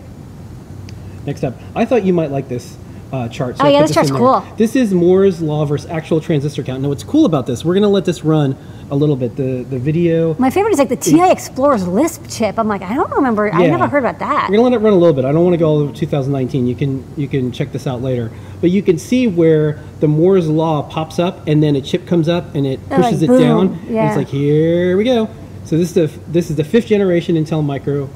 Next 1.25 1.43
up, 1.43 1.53
I 1.75 1.85
thought 1.85 2.03
you 2.03 2.13
might 2.13 2.31
like 2.31 2.49
this 2.49 2.77
uh, 3.11 3.29
chart. 3.29 3.55
Oh, 3.59 3.65
I 3.65 3.69
yeah, 3.69 3.81
this 3.81 3.93
chart's 3.93 4.11
cool. 4.11 4.41
This 4.57 4.75
is 4.75 4.93
Moore's 4.93 5.41
law 5.41 5.65
versus 5.65 5.89
actual 5.89 6.19
transistor 6.19 6.63
count. 6.63 6.81
Now, 6.81 6.89
what's 6.89 7.03
cool 7.03 7.25
about 7.25 7.45
this? 7.47 7.63
We're 7.63 7.73
going 7.73 7.83
to 7.83 7.87
let 7.89 8.05
this 8.05 8.23
run 8.23 8.57
a 8.89 8.95
little 8.95 9.15
bit. 9.15 9.35
The 9.35 9.65
the 9.69 9.79
video. 9.79 10.35
My 10.39 10.49
favorite 10.49 10.71
is 10.71 10.79
like 10.79 10.89
the 10.89 10.95
TI 10.95 11.29
Explorer's 11.31 11.87
Lisp 11.87 12.29
chip. 12.29 12.57
I'm 12.57 12.67
like, 12.67 12.81
I 12.81 12.95
don't 12.95 13.11
remember, 13.11 13.51
I 13.53 13.67
never 13.67 13.87
heard 13.87 13.99
about 14.03 14.19
that. 14.19 14.47
We're 14.49 14.57
gonna 14.57 14.69
let 14.69 14.81
it 14.81 14.83
run 14.83 14.93
a 14.93 14.97
little 14.97 15.13
bit. 15.13 15.25
I 15.25 15.31
don't 15.31 15.43
want 15.43 15.53
to 15.53 15.57
go 15.57 15.67
all 15.67 15.79
the 15.79 15.85
way 15.87 15.91
to 15.91 15.99
2019. 15.99 16.67
You 16.67 16.75
can 16.75 17.03
you 17.17 17.27
can 17.27 17.51
check 17.51 17.71
this 17.71 17.85
out 17.87 18.01
later. 18.01 18.31
But 18.61 18.71
you 18.71 18.81
can 18.81 18.97
see 18.97 19.27
where 19.27 19.79
the 19.99 20.07
Moore's 20.07 20.47
law 20.49 20.83
pops 20.83 21.19
up, 21.19 21.45
and 21.47 21.61
then 21.61 21.75
a 21.75 21.81
chip 21.81 22.07
comes 22.07 22.27
up, 22.29 22.55
and 22.55 22.65
it 22.65 22.79
Oh, 22.89 22.95
pushes 22.95 23.21
like 23.21 23.29
it 23.29 23.39
down. 23.39 23.67
And 23.67 23.89
Yeah. 23.95 24.07
it's 24.07 24.17
like 24.17 24.27
here 24.29 24.95
we 24.97 25.03
go. 25.03 25.29
So 25.65 25.77
this 25.77 25.89
is 25.89 25.93
the 25.93 26.19
this 26.31 26.49
is 26.49 26.55
the 26.55 26.63
fifth 26.63 26.87
generation 26.87 27.35
Intel 27.35 27.63
micro 27.63 28.09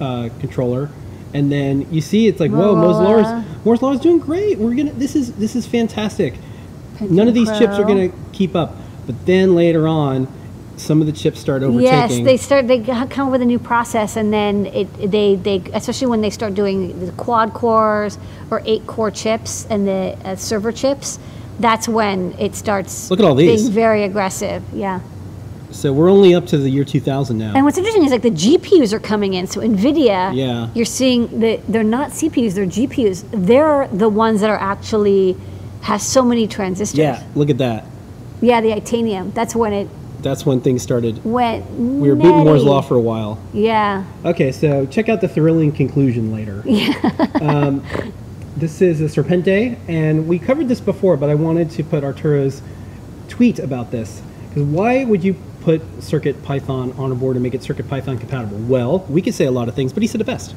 uh, 0.00 0.30
controller, 0.40 0.90
and 1.32 1.50
then 1.52 1.86
you 1.92 2.00
see 2.00 2.26
it's 2.26 2.40
like 2.40 2.50
whoa, 2.50 2.74
Moore's 2.74 2.96
law 2.96 3.22
Motorola. 3.22 3.44
Moore's 3.64 3.82
law 3.82 3.92
is 3.92 4.00
doing 4.00 4.18
great. 4.18 4.58
We're 4.58 4.74
gonna 4.74 4.92
this 4.92 5.16
is 5.16 5.32
this 5.34 5.56
is 5.56 5.66
fantastic. 5.66 6.34
None 7.00 7.28
of 7.28 7.34
these 7.34 7.48
chips 7.58 7.74
are 7.78 7.84
gonna 7.84 8.10
keep 8.32 8.56
up. 8.56 8.74
But 9.06 9.24
then 9.26 9.54
later 9.54 9.88
on, 9.88 10.28
some 10.76 11.00
of 11.00 11.06
the 11.06 11.12
chips 11.12 11.40
start 11.40 11.62
overtaking. 11.62 11.84
Yes, 11.84 12.24
they 12.24 12.36
start. 12.36 12.68
They 12.68 12.80
come 12.80 13.26
up 13.26 13.32
with 13.32 13.42
a 13.42 13.46
new 13.46 13.58
process, 13.58 14.16
and 14.16 14.32
then 14.32 14.66
it 14.66 15.10
they 15.10 15.36
they 15.36 15.62
especially 15.72 16.08
when 16.08 16.20
they 16.20 16.30
start 16.30 16.54
doing 16.54 17.06
the 17.06 17.12
quad 17.12 17.52
cores 17.52 18.18
or 18.50 18.62
eight 18.64 18.86
core 18.86 19.10
chips 19.10 19.66
and 19.70 19.86
the 19.86 20.16
uh, 20.24 20.36
server 20.36 20.72
chips. 20.72 21.18
That's 21.58 21.88
when 21.88 22.34
it 22.38 22.54
starts. 22.54 23.10
Look 23.10 23.18
at 23.18 23.26
all 23.26 23.34
these. 23.34 23.62
Being 23.62 23.72
very 23.72 24.04
aggressive. 24.04 24.62
Yeah. 24.72 25.00
So 25.70 25.92
we're 25.92 26.10
only 26.10 26.34
up 26.34 26.46
to 26.46 26.58
the 26.58 26.70
year 26.70 26.84
2000 26.84 27.36
now. 27.36 27.52
And 27.54 27.64
what's 27.64 27.76
interesting 27.76 28.04
is 28.04 28.10
like 28.12 28.22
the 28.22 28.30
GPUs 28.30 28.92
are 28.92 28.98
coming 29.00 29.34
in. 29.34 29.46
So 29.46 29.60
Nvidia, 29.60 30.34
Yeah. 30.34 30.68
you're 30.74 30.84
seeing 30.86 31.40
that 31.40 31.60
they're 31.68 31.84
not 31.84 32.10
CPUs, 32.10 32.54
they're 32.54 32.66
GPUs. 32.66 33.24
They're 33.32 33.86
the 33.92 34.08
ones 34.08 34.40
that 34.40 34.50
are 34.50 34.58
actually 34.58 35.36
has 35.82 36.02
so 36.02 36.22
many 36.24 36.46
transistors. 36.46 36.98
yeah, 36.98 37.22
look 37.34 37.50
at 37.50 37.58
that. 37.58 37.84
Yeah, 38.40 38.60
the 38.60 38.70
Itanium. 38.70 39.32
That's 39.34 39.54
when 39.54 39.72
it 39.72 39.88
That's 40.22 40.44
when 40.46 40.60
things 40.60 40.82
started. 40.82 41.24
went. 41.24 41.70
We 41.70 42.08
were 42.08 42.16
beating 42.16 42.38
Moore's 42.38 42.64
law 42.64 42.80
for 42.80 42.94
a 42.96 43.00
while. 43.00 43.38
Yeah. 43.52 44.04
Okay, 44.24 44.50
so 44.52 44.86
check 44.86 45.08
out 45.08 45.20
the 45.20 45.28
thrilling 45.28 45.70
conclusion 45.72 46.32
later. 46.32 46.64
um, 47.40 47.84
this 48.56 48.80
is 48.82 49.00
a 49.00 49.04
Serpente, 49.04 49.76
and 49.86 50.26
we 50.26 50.38
covered 50.38 50.66
this 50.68 50.80
before, 50.80 51.16
but 51.16 51.30
I 51.30 51.34
wanted 51.34 51.70
to 51.72 51.84
put 51.84 52.02
Arturo's 52.02 52.62
tweet 53.28 53.58
about 53.60 53.90
this. 53.92 54.20
Because 54.48 54.64
why 54.64 55.04
would 55.04 55.22
you 55.22 55.36
put 55.60 55.82
Circuit 56.02 56.42
Python 56.42 56.92
on 56.98 57.12
a 57.12 57.14
board 57.14 57.36
and 57.36 57.42
make 57.42 57.54
it 57.54 57.62
Circuit 57.62 57.88
Python 57.88 58.18
compatible? 58.18 58.58
Well, 58.58 59.00
we 59.08 59.22
could 59.22 59.34
say 59.34 59.44
a 59.44 59.50
lot 59.50 59.68
of 59.68 59.74
things, 59.74 59.92
but 59.92 60.02
he 60.02 60.06
said 60.06 60.20
it 60.20 60.24
best. 60.24 60.54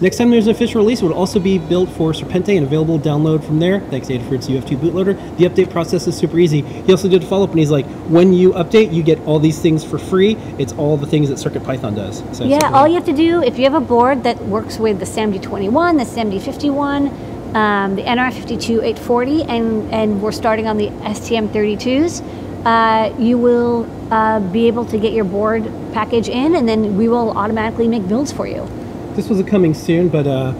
Next 0.00 0.16
time 0.16 0.30
there's 0.30 0.46
an 0.46 0.52
official 0.52 0.80
release, 0.80 1.02
it 1.02 1.06
would 1.06 1.12
also 1.12 1.40
be 1.40 1.58
built 1.58 1.88
for 1.90 2.12
Serpente 2.12 2.56
and 2.56 2.64
available 2.64 3.00
download 3.00 3.42
from 3.42 3.58
there. 3.58 3.80
Thanks 3.80 4.06
to 4.06 4.16
Adafruit's 4.16 4.46
UF2 4.46 4.76
bootloader. 4.76 5.38
The 5.38 5.44
update 5.46 5.72
process 5.72 6.06
is 6.06 6.16
super 6.16 6.38
easy. 6.38 6.62
He 6.62 6.92
also 6.92 7.08
did 7.08 7.24
a 7.24 7.26
follow 7.26 7.42
up 7.42 7.50
and 7.50 7.58
he's 7.58 7.72
like, 7.72 7.84
when 8.06 8.32
you 8.32 8.52
update, 8.52 8.92
you 8.92 9.02
get 9.02 9.18
all 9.26 9.40
these 9.40 9.58
things 9.58 9.84
for 9.84 9.98
free. 9.98 10.36
It's 10.56 10.72
all 10.74 10.96
the 10.96 11.06
things 11.06 11.28
that 11.30 11.38
Circuit 11.40 11.64
Python 11.64 11.96
does. 11.96 12.22
So 12.30 12.44
Yeah, 12.44 12.70
all 12.72 12.86
you 12.86 12.94
have 12.94 13.06
to 13.06 13.12
do, 13.12 13.42
if 13.42 13.58
you 13.58 13.64
have 13.64 13.74
a 13.74 13.80
board 13.80 14.22
that 14.22 14.40
works 14.44 14.78
with 14.78 15.00
the 15.00 15.04
SAMD21, 15.04 15.98
the 15.98 16.04
SAMD51, 16.04 17.56
um, 17.56 17.96
the 17.96 18.02
NR52840, 18.02 19.48
and, 19.48 19.92
and 19.92 20.22
we're 20.22 20.30
starting 20.30 20.68
on 20.68 20.76
the 20.76 20.90
STM32s, 20.90 22.22
uh, 22.64 23.14
you 23.18 23.38
will 23.38 23.88
uh, 24.12 24.40
be 24.40 24.66
able 24.66 24.84
to 24.86 24.98
get 24.98 25.12
your 25.12 25.24
board 25.24 25.70
package 25.92 26.28
in, 26.28 26.56
and 26.56 26.68
then 26.68 26.96
we 26.96 27.08
will 27.08 27.36
automatically 27.36 27.88
make 27.88 28.06
builds 28.08 28.32
for 28.32 28.46
you. 28.46 28.66
this 29.14 29.28
was 29.28 29.40
a 29.40 29.44
coming 29.44 29.74
soon, 29.74 30.08
but 30.08 30.26
uh, 30.26 30.52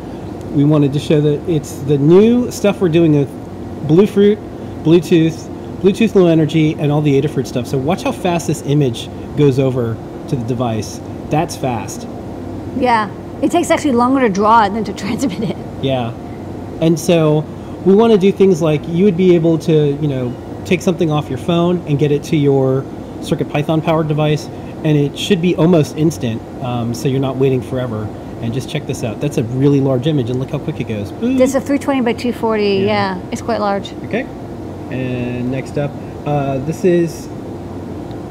we 0.53 0.65
wanted 0.65 0.93
to 0.93 0.99
show 0.99 1.21
that 1.21 1.49
it's 1.49 1.79
the 1.83 1.99
new 1.99 2.51
stuff 2.51 2.81
we're 2.81 2.89
doing 2.89 3.15
with 3.15 3.29
Bluefruit, 3.87 4.39
Bluetooth, 4.83 5.49
Bluetooth 5.81 6.15
Low 6.15 6.27
Energy, 6.27 6.75
and 6.75 6.91
all 6.91 7.01
the 7.01 7.21
Adafruit 7.21 7.47
stuff. 7.47 7.67
So 7.67 7.79
watch 7.79 8.03
how 8.03 8.13
fast 8.13 8.47
this 8.47 8.63
image 8.63 9.09
goes 9.37 9.59
over 9.59 9.95
to 10.29 10.37
the 10.37 10.45
device. 10.45 11.01
That's 11.31 11.57
fast. 11.57 12.07
Yeah, 12.77 13.11
it 13.43 13.51
takes 13.51 13.71
actually 13.71 13.93
longer 13.93 14.21
to 14.21 14.29
draw 14.29 14.65
it 14.65 14.71
than 14.71 14.85
to 14.85 14.93
transmit 15.05 15.51
it. 15.51 15.57
Yeah. 15.83 16.13
And 16.81 16.99
so 16.99 17.41
we 17.85 17.95
want 17.95 18.13
to 18.13 18.19
do 18.19 18.33
things 18.33 18.61
like 18.63 18.87
you 18.89 19.05
would 19.05 19.17
be 19.17 19.35
able 19.35 19.59
to, 19.59 19.93
you 20.01 20.09
know, 20.09 20.35
take 20.69 20.83
something 20.83 21.11
off 21.11 21.29
your 21.29 21.39
phone 21.39 21.79
and 21.89 21.99
get 21.99 22.13
it 22.13 22.23
to 22.25 22.37
your 22.37 22.85
Circuit 23.23 23.49
Python 23.49 23.81
powered 23.81 24.07
device, 24.07 24.47
and 24.85 24.97
it 24.97 25.19
should 25.19 25.43
be 25.43 25.57
almost 25.57 25.97
instant, 25.97 26.41
um, 26.63 26.95
so 26.95 27.09
you're 27.09 27.21
not 27.21 27.37
waiting 27.37 27.61
forever. 27.63 28.05
And 28.41 28.55
just 28.55 28.71
check 28.71 28.87
this 28.87 29.03
out. 29.03 29.21
That's 29.21 29.39
a 29.39 29.43
really 29.43 29.81
large 29.81 30.07
image, 30.07 30.31
and 30.31 30.39
look 30.39 30.51
how 30.51 30.59
quick 30.61 30.79
it 30.81 30.85
goes. 30.85 31.11
Boom. 31.11 31.37
This 31.37 31.51
is 31.51 31.57
a 31.57 31.61
320 31.61 32.03
by 32.03 32.13
240, 32.13 32.65
yeah, 32.85 33.21
it's 33.33 33.43
quite 33.43 33.61
large. 33.61 33.93
Okay. 34.05 34.23
And 34.91 35.51
next 35.51 35.77
up, 35.77 35.91
uh, 36.25 36.59
this 36.59 36.85
is 36.85 37.29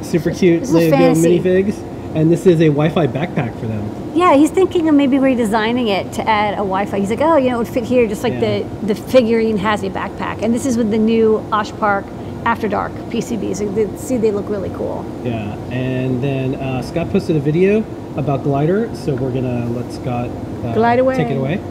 super 0.01 0.31
cute 0.31 0.61
this 0.61 0.71
Lego 0.71 0.95
minifigs, 1.15 1.77
and 2.15 2.31
this 2.31 2.45
is 2.45 2.61
a 2.61 2.67
Wi-Fi 2.67 3.07
backpack 3.07 3.59
for 3.59 3.67
them. 3.67 4.13
Yeah, 4.15 4.35
he's 4.35 4.49
thinking 4.49 4.87
of 4.87 4.95
maybe 4.95 5.17
redesigning 5.17 5.89
it 5.89 6.13
to 6.13 6.27
add 6.27 6.53
a 6.53 6.57
Wi-Fi. 6.57 6.99
He's 6.99 7.09
like, 7.09 7.21
oh, 7.21 7.35
you 7.35 7.49
know, 7.49 7.55
it 7.55 7.59
would 7.59 7.67
fit 7.67 7.83
here, 7.83 8.07
just 8.07 8.23
like 8.23 8.33
Yeah. 8.33 8.59
the 8.59 8.93
the 8.93 8.95
figurine 8.95 9.57
has 9.57 9.83
a 9.83 9.89
backpack. 9.89 10.41
And 10.41 10.55
this 10.55 10.65
is 10.65 10.77
with 10.77 10.89
the 10.89 10.97
new 10.97 11.45
Osh 11.51 11.71
Park 11.73 12.05
After 12.47 12.69
Dark 12.69 12.93
PCBs. 13.11 13.57
So 13.57 13.67
they, 13.73 13.97
see, 13.97 14.15
they 14.15 14.31
look 14.31 14.47
really 14.47 14.69
cool. 14.69 15.05
Yeah. 15.21 15.53
And 15.69 16.23
then 16.23 16.55
uh, 16.55 16.81
Scott 16.81 17.09
posted 17.09 17.35
a 17.35 17.41
video 17.41 17.79
about 18.15 18.43
Glider, 18.43 18.89
so 18.95 19.15
we're 19.15 19.33
gonna 19.33 19.65
let 19.65 19.91
Scott 19.91 20.29
uh, 20.63 20.73
Glide 20.73 20.99
away. 20.99 21.17
take 21.17 21.27
it 21.27 21.35
away. 21.35 21.61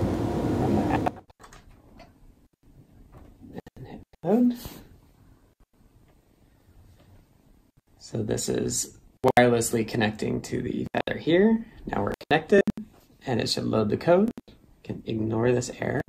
So 7.99 8.23
this 8.23 8.51
is 8.51 8.99
wirelessly 9.39 9.89
connecting 9.89 10.43
to 10.43 10.61
the 10.61 10.87
feather 10.93 11.19
here. 11.19 11.65
Now 11.87 12.03
we're 12.03 12.15
connected 12.29 12.63
and 13.27 13.41
it 13.41 13.49
should 13.49 13.65
load 13.65 13.89
the 13.89 13.97
code. 13.97 14.31
You 14.47 14.55
can 14.85 15.03
ignore 15.07 15.53
this 15.53 15.71
error. 15.81 16.03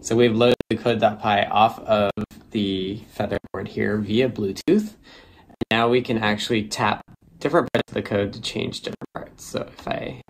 So 0.00 0.16
we've 0.16 0.34
loaded 0.34 0.56
the 0.70 0.76
code.py 0.76 1.46
off 1.46 1.78
of 1.80 2.10
the 2.50 3.02
feather 3.12 3.38
here 3.68 3.96
via 3.98 4.28
Bluetooth. 4.28 4.94
And 5.48 5.66
now 5.70 5.88
we 5.88 6.02
can 6.02 6.18
actually 6.18 6.64
tap 6.64 7.02
different 7.38 7.68
parts 7.72 7.90
of 7.90 7.94
the 7.94 8.02
code 8.02 8.32
to 8.32 8.40
change 8.40 8.80
different 8.80 9.12
parts. 9.14 9.44
So 9.44 9.68
if 9.68 9.88
I, 9.88 10.22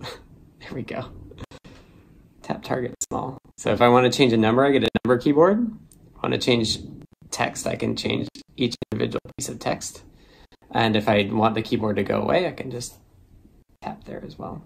there 0.00 0.72
we 0.72 0.82
go. 0.82 1.10
Tap 2.42 2.62
target 2.62 2.94
small. 3.10 3.38
So 3.56 3.72
if 3.72 3.80
I 3.80 3.88
want 3.88 4.10
to 4.10 4.16
change 4.16 4.32
a 4.32 4.36
number, 4.36 4.64
I 4.64 4.70
get 4.70 4.84
a 4.84 4.88
number 5.04 5.20
keyboard 5.20 5.70
i 6.18 6.26
want 6.26 6.34
to 6.34 6.40
change 6.44 6.78
text, 7.30 7.66
I 7.66 7.76
can 7.76 7.94
change 7.94 8.28
each 8.56 8.74
individual 8.90 9.20
piece 9.36 9.48
of 9.48 9.58
text. 9.58 10.02
And 10.70 10.96
if 10.96 11.08
I 11.08 11.28
want 11.30 11.54
the 11.54 11.62
keyboard 11.62 11.96
to 11.96 12.02
go 12.02 12.20
away, 12.20 12.46
I 12.48 12.52
can 12.52 12.70
just 12.70 12.94
tap 13.80 14.04
there 14.04 14.22
as 14.26 14.38
well. 14.38 14.64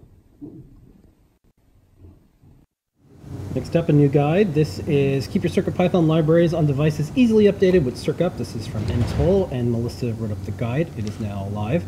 Next 3.55 3.75
up, 3.75 3.89
a 3.89 3.93
new 3.93 4.07
guide. 4.07 4.53
This 4.53 4.79
is 4.79 5.27
keep 5.27 5.43
your 5.43 5.51
CircuitPython 5.51 6.07
libraries 6.07 6.53
on 6.53 6.65
devices 6.65 7.11
easily 7.15 7.45
updated 7.45 7.83
with 7.83 7.95
CircUp. 7.95 8.37
This 8.37 8.55
is 8.55 8.65
from 8.65 8.83
ntoll, 8.85 9.51
and 9.51 9.71
Melissa 9.71 10.13
wrote 10.13 10.31
up 10.31 10.43
the 10.45 10.51
guide. 10.51 10.89
It 10.97 11.07
is 11.07 11.19
now 11.19 11.47
live. 11.53 11.83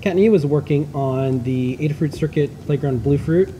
Kattni 0.00 0.30
was 0.30 0.46
working 0.46 0.88
on 0.94 1.42
the 1.42 1.76
Adafruit 1.78 2.14
Circuit 2.14 2.50
Playground 2.66 3.02
Bluefruit 3.02 3.52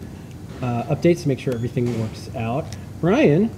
uh, 0.62 0.84
updates 0.84 1.22
to 1.22 1.28
make 1.28 1.38
sure 1.38 1.52
everything 1.52 2.00
works 2.00 2.34
out. 2.36 2.64
Brian 3.00 3.50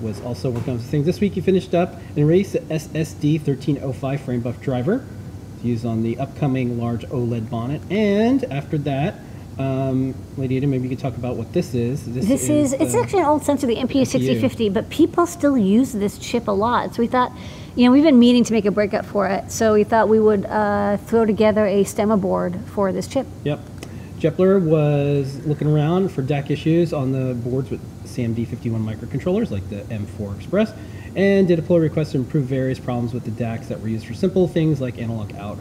was 0.00 0.20
also 0.22 0.50
working 0.50 0.74
on 0.74 0.78
some 0.78 0.88
things. 0.88 1.06
This 1.06 1.20
week 1.20 1.32
he 1.32 1.40
finished 1.40 1.74
up 1.74 1.94
and 2.16 2.26
released 2.26 2.52
the 2.52 2.60
SSD 2.60 3.38
1305 3.46 4.20
frame 4.20 4.40
buff 4.40 4.60
driver 4.60 5.04
to 5.60 5.66
use 5.66 5.84
on 5.84 6.02
the 6.02 6.18
upcoming 6.18 6.78
large 6.78 7.04
OLED 7.06 7.50
bonnet. 7.50 7.82
And 7.90 8.44
after 8.44 8.78
that, 8.78 9.16
um, 9.58 10.14
Lady 10.36 10.56
Ada, 10.56 10.66
maybe 10.66 10.84
you 10.84 10.90
could 10.90 10.98
talk 10.98 11.16
about 11.16 11.36
what 11.36 11.52
this 11.52 11.74
is. 11.74 12.04
This 12.06 12.48
is, 12.48 12.72
it's 12.72 12.94
uh, 12.94 13.00
actually 13.00 13.20
an 13.20 13.26
old 13.26 13.42
sensor, 13.42 13.66
the 13.66 13.76
MPU 13.76 14.06
6050, 14.06 14.68
but 14.70 14.88
people 14.90 15.26
still 15.26 15.58
use 15.58 15.92
this 15.92 16.18
chip 16.18 16.48
a 16.48 16.52
lot. 16.52 16.94
So 16.94 17.02
we 17.02 17.06
thought, 17.06 17.32
you 17.76 17.84
know, 17.84 17.92
we've 17.92 18.04
been 18.04 18.18
meaning 18.18 18.44
to 18.44 18.52
make 18.52 18.64
a 18.64 18.70
breakout 18.70 19.04
for 19.04 19.26
it. 19.26 19.50
So 19.50 19.74
we 19.74 19.84
thought 19.84 20.08
we 20.08 20.20
would 20.20 20.46
uh, 20.46 20.96
throw 20.98 21.24
together 21.24 21.66
a 21.66 21.84
stemma 21.84 22.20
board 22.20 22.58
for 22.66 22.92
this 22.92 23.06
chip. 23.06 23.26
Yep. 23.44 23.60
Jepler 24.18 24.62
was 24.62 25.44
looking 25.46 25.66
around 25.66 26.10
for 26.10 26.22
DAC 26.22 26.50
issues 26.50 26.92
on 26.92 27.12
the 27.12 27.34
boards 27.34 27.70
with 27.70 27.80
SAMD51 28.04 28.84
microcontrollers 28.84 29.50
like 29.50 29.68
the 29.70 29.80
M4 29.94 30.36
Express 30.36 30.74
and 31.16 31.48
did 31.48 31.58
a 31.58 31.62
pull 31.62 31.80
request 31.80 32.12
to 32.12 32.18
improve 32.18 32.44
various 32.44 32.78
problems 32.78 33.12
with 33.12 33.24
the 33.24 33.30
DACs 33.30 33.68
that 33.68 33.80
were 33.80 33.88
used 33.88 34.06
for 34.06 34.14
simple 34.14 34.46
things 34.46 34.80
like 34.80 34.98
analog 34.98 35.34
out 35.36 35.58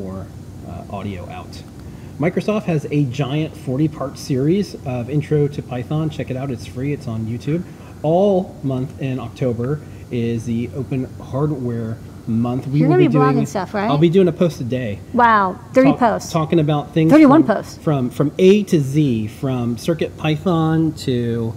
or 0.00 0.26
uh, 0.68 0.84
audio 0.90 1.28
out. 1.30 1.62
Microsoft 2.18 2.62
has 2.64 2.86
a 2.90 3.04
giant 3.04 3.54
40 3.56 3.88
part 3.88 4.18
series 4.18 4.74
of 4.86 5.10
Intro 5.10 5.48
to 5.48 5.62
Python. 5.62 6.08
Check 6.08 6.30
it 6.30 6.36
out, 6.36 6.50
it's 6.50 6.66
free, 6.66 6.92
it's 6.92 7.06
on 7.06 7.26
YouTube. 7.26 7.62
All 8.02 8.56
month 8.62 9.00
in 9.02 9.18
October 9.20 9.80
is 10.10 10.46
the 10.46 10.70
Open 10.74 11.04
Hardware 11.20 11.98
Month. 12.26 12.66
We 12.68 12.80
You're 12.80 12.88
will 12.88 12.96
gonna 12.96 13.08
be 13.10 13.14
blogging 13.14 13.32
doing, 13.34 13.46
stuff, 13.46 13.74
right? 13.74 13.88
I'll 13.88 13.98
be 13.98 14.08
doing 14.08 14.28
a 14.28 14.32
post 14.32 14.60
a 14.60 14.64
day 14.64 14.98
Wow, 15.12 15.60
30 15.74 15.90
talk- 15.90 15.98
posts. 15.98 16.32
talking 16.32 16.58
about 16.58 16.92
things 16.94 17.10
31 17.12 17.44
from, 17.44 17.54
posts. 17.56 17.78
from 17.78 18.10
from 18.10 18.32
A 18.38 18.62
to 18.64 18.80
Z, 18.80 19.28
from 19.28 19.76
Circuit 19.76 20.16
Python 20.16 20.92
to 20.92 21.54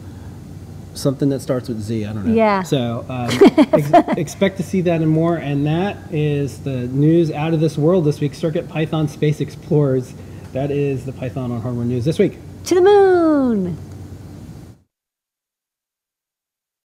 something 0.93 1.29
that 1.29 1.39
starts 1.39 1.69
with 1.69 1.79
Z. 1.81 2.05
I 2.05 2.11
don't 2.13 2.25
know. 2.27 2.33
Yeah. 2.33 2.63
So 2.63 3.05
um, 3.07 3.29
ex- 3.73 4.17
expect 4.17 4.57
to 4.57 4.63
see 4.63 4.81
that 4.81 5.01
and 5.01 5.09
more. 5.09 5.37
And 5.37 5.65
that 5.65 5.95
is 6.11 6.59
the 6.59 6.87
news 6.87 7.31
out 7.31 7.53
of 7.53 7.61
this 7.61 7.77
world 7.77 8.03
this 8.05 8.19
week. 8.19 8.33
Circuit 8.33 8.67
Python 8.67 9.07
Space 9.07 9.39
Explorers. 9.39 10.13
That 10.53 10.71
is 10.71 11.05
the 11.05 11.11
Python 11.11 11.51
on 11.51 11.61
Hardware 11.61 11.85
news 11.85 12.05
this 12.05 12.17
week. 12.17 12.37
To 12.65 12.75
the 12.75 12.81
moon! 12.81 13.88